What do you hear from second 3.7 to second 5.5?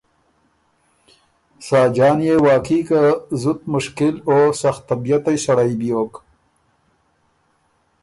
مشکِل او سختطبعئ